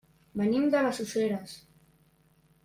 [0.41, 1.55] Venim de les Useres.